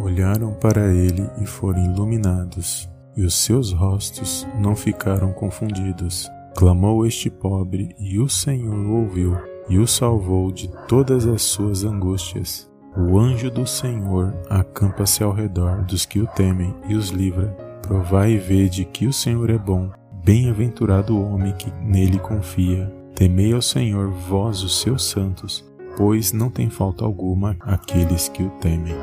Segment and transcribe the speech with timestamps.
[0.00, 6.28] Olharam para ele e foram iluminados, e os seus rostos não ficaram confundidos.
[6.56, 9.36] Clamou este pobre, e o Senhor ouviu,
[9.68, 12.70] e o salvou de todas as suas angústias.
[12.96, 17.48] O anjo do Senhor acampa-se ao redor dos que o temem e os livra.
[17.80, 19.90] Provai e vede que o Senhor é bom.
[20.24, 22.92] Bem-aventurado o homem que nele confia.
[23.14, 25.64] Temei ao Senhor, vós os seus santos,
[25.96, 28.94] pois não tem falta alguma aqueles que o temem.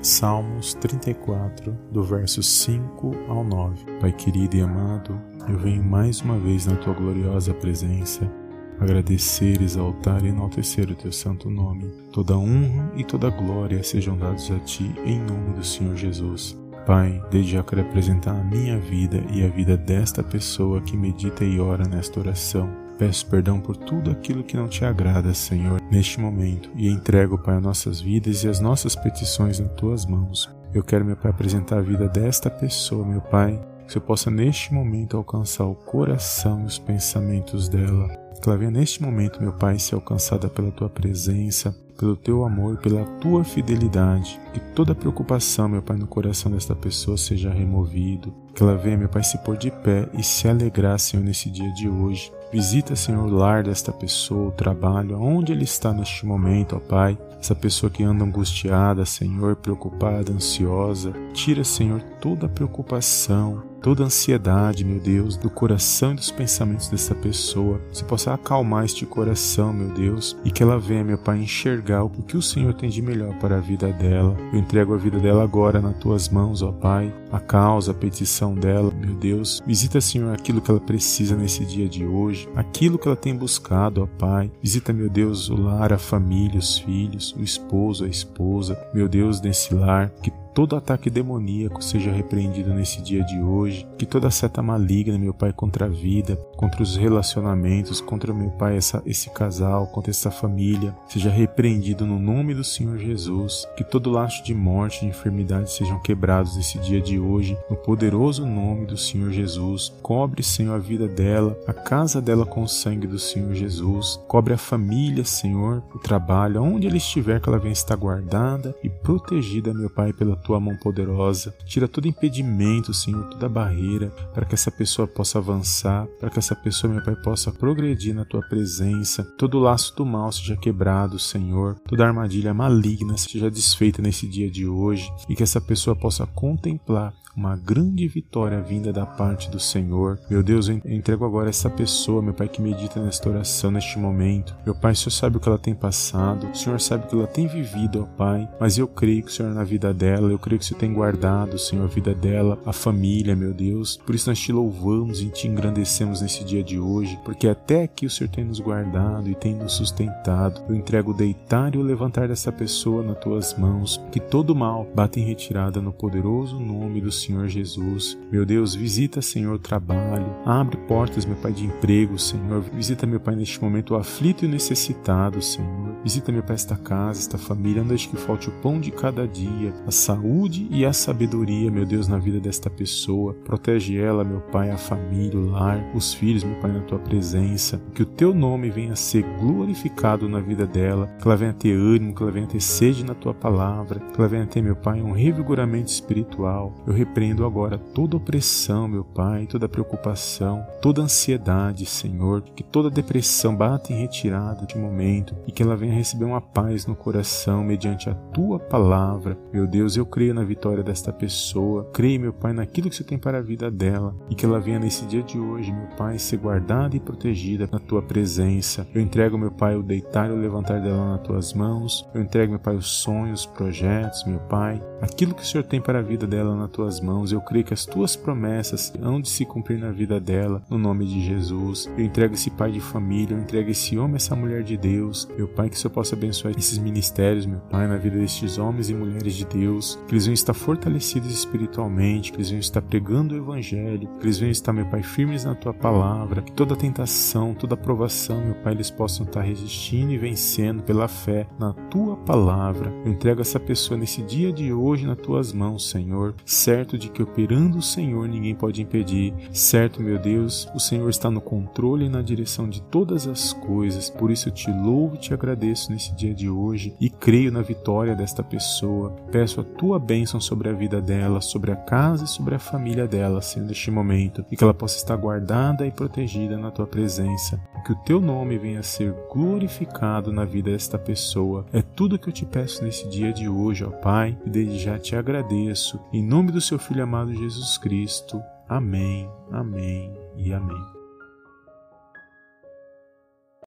[0.00, 3.84] Salmos 34, do verso 5 ao 9.
[4.00, 8.30] Pai querido e amado, eu venho mais uma vez na tua gloriosa presença
[8.78, 11.90] agradecer, exaltar e enaltecer o teu santo nome.
[12.12, 16.56] Toda honra e toda glória sejam dados a ti em nome do Senhor Jesus.
[16.86, 21.44] Pai, desde já quero apresentar a minha vida e a vida desta pessoa que medita
[21.44, 22.87] e ora nesta oração.
[22.98, 27.56] Peço perdão por tudo aquilo que não te agrada, Senhor, neste momento, e entrego, Pai,
[27.56, 30.50] as nossas vidas e as nossas petições nas tuas mãos.
[30.74, 34.74] Eu quero, meu Pai, apresentar a vida desta pessoa, meu Pai, que eu possa neste
[34.74, 38.08] momento alcançar o coração e os pensamentos dela.
[38.42, 42.78] Que ela venha neste momento, meu Pai, ser alcançada pela tua presença, pelo teu amor,
[42.78, 44.40] pela tua fidelidade.
[44.54, 48.32] Que toda preocupação, meu Pai, no coração desta pessoa seja removido.
[48.54, 51.70] Que ela venha, meu Pai, se pôr de pé e se alegrar, Senhor, nesse dia
[51.72, 52.32] de hoje.
[52.50, 57.18] Visita, Senhor, o lar desta pessoa, o trabalho, aonde ele está neste momento, ó Pai.
[57.38, 61.12] Essa pessoa que anda angustiada, Senhor, preocupada, ansiosa.
[61.32, 67.80] Tira, Senhor, toda preocupação, toda ansiedade, meu Deus, do coração e dos pensamentos dessa pessoa.
[67.92, 72.10] Você possa acalmar este coração, meu Deus, e que ela venha, meu Pai, enxergar o
[72.22, 74.36] que o Senhor tem de melhor para a vida dela.
[74.52, 77.12] Eu entrego a vida dela agora nas tuas mãos, ó Pai.
[77.32, 79.62] A causa, a petição dela, meu Deus.
[79.66, 84.02] Visita, Senhor, aquilo que ela precisa nesse dia de hoje, aquilo que ela tem buscado,
[84.02, 84.50] ó Pai.
[84.62, 89.40] Visita, meu Deus, o lar, a família, os filhos, o esposo, a esposa, meu Deus,
[89.40, 94.60] nesse lar, que todo ataque demoníaco seja repreendido nesse dia de hoje, que toda seta
[94.60, 99.86] maligna, meu Pai, contra a vida, contra os relacionamentos, contra meu Pai, essa, esse casal,
[99.86, 105.02] contra essa família, seja repreendido no nome do Senhor Jesus, que todo laço de morte,
[105.02, 109.92] de enfermidade sejam quebrados nesse dia de hoje, no poderoso nome do Senhor Jesus.
[110.02, 114.18] Cobre, Senhor, a vida dela, a casa dela com o sangue do Senhor Jesus.
[114.26, 118.90] Cobre a família, Senhor, o trabalho, onde ela estiver, que ela venha estar guardada e
[118.90, 121.54] protegida, meu Pai, pela tua tua mão poderosa.
[121.66, 126.56] Tira todo impedimento, Senhor, toda barreira, para que essa pessoa possa avançar, para que essa
[126.56, 129.22] pessoa, meu Pai, possa progredir na tua presença.
[129.36, 131.76] Todo laço do mal seja quebrado, Senhor.
[131.86, 137.12] Toda armadilha maligna seja desfeita nesse dia de hoje e que essa pessoa possa contemplar
[137.38, 140.18] uma grande vitória vinda da parte do Senhor.
[140.28, 144.56] Meu Deus, eu entrego agora essa pessoa, meu Pai, que medita nesta oração, neste momento.
[144.64, 147.14] Meu Pai, o Senhor sabe o que ela tem passado, o Senhor sabe o que
[147.14, 150.38] ela tem vivido, ó Pai, mas eu creio que o Senhor na vida dela, eu
[150.38, 153.96] creio que o Senhor tem guardado, Senhor, a vida dela, a família, meu Deus.
[154.04, 158.06] Por isso nós te louvamos e te engrandecemos nesse dia de hoje, porque até aqui
[158.06, 160.62] o Senhor tem nos guardado e tem nos sustentado.
[160.68, 164.86] Eu entrego o deitar e o levantar dessa pessoa nas tuas mãos, que todo mal
[164.94, 168.18] bata em retirada no poderoso nome do Senhor Jesus.
[168.30, 170.26] Meu Deus, visita, Senhor, o trabalho.
[170.44, 172.60] Abre portas, meu Pai, de emprego, Senhor.
[172.60, 175.87] Visita, meu Pai, neste momento o aflito e necessitado, Senhor.
[176.02, 177.82] Visita, meu Pai, esta casa, esta família.
[177.82, 181.84] Não deixe que falte o pão de cada dia, a saúde e a sabedoria, meu
[181.84, 183.34] Deus, na vida desta pessoa.
[183.44, 187.80] Protege ela, meu Pai, a família, o lar, os filhos, meu Pai, na tua presença.
[187.94, 191.06] Que o teu nome venha a ser glorificado na vida dela.
[191.20, 194.00] Que ela venha ter ânimo, que ela venha ter sede na tua palavra.
[194.00, 196.74] Que ela venha ter, meu Pai, um revigoramento espiritual.
[196.86, 203.54] Eu repreendo agora toda opressão, meu Pai, toda preocupação, toda ansiedade, Senhor, que toda depressão
[203.54, 208.08] bata em retirada de momento e que ela venha receber uma paz no coração mediante
[208.08, 209.38] a tua palavra.
[209.52, 211.88] Meu Deus, eu creio na vitória desta pessoa.
[211.92, 214.78] Creio, meu Pai, naquilo que Senhor tem para a vida dela e que ela venha
[214.78, 218.86] nesse dia de hoje, meu Pai, ser guardada e protegida na tua presença.
[218.94, 222.08] Eu entrego, meu Pai, o deitar e o levantar dela nas tuas mãos.
[222.14, 225.80] Eu entrego, meu Pai, os sonhos, os projetos, meu Pai, aquilo que o Senhor tem
[225.80, 227.32] para a vida dela nas tuas mãos.
[227.32, 231.06] Eu creio que as tuas promessas hão de se cumprir na vida dela, no nome
[231.06, 231.88] de Jesus.
[231.96, 235.28] Eu entrego esse pai de família, eu entrego esse homem, essa mulher de Deus.
[235.36, 238.90] Meu Pai, que o Senhor possa abençoar esses ministérios, meu Pai, na vida destes homens
[238.90, 243.34] e mulheres de Deus, que eles venham estar fortalecidos espiritualmente, que eles venham estar pregando
[243.34, 247.54] o Evangelho, que eles venham estar, meu Pai, firmes na tua palavra, que toda tentação,
[247.54, 252.92] toda provação, meu Pai, eles possam estar resistindo e vencendo pela fé na tua palavra.
[253.04, 257.22] Eu entrego essa pessoa nesse dia de hoje nas tuas mãos, Senhor, certo de que
[257.22, 262.08] operando o Senhor ninguém pode impedir, certo, meu Deus, o Senhor está no controle e
[262.08, 265.34] na direção de todas as coisas, por isso eu te louvo e te
[265.68, 269.10] agradeço nesse dia de hoje e creio na vitória desta pessoa.
[269.30, 273.06] Peço a tua bênção sobre a vida dela, sobre a casa e sobre a família
[273.06, 277.60] dela, Senhor, neste momento, e que ela possa estar guardada e protegida na tua presença.
[277.84, 281.66] Que o teu nome venha a ser glorificado na vida desta pessoa.
[281.72, 284.98] É tudo que eu te peço nesse dia de hoje, ó Pai, e desde já
[284.98, 286.00] te agradeço.
[286.12, 288.40] Em nome do seu Filho amado Jesus Cristo.
[288.68, 290.97] Amém, amém e amém.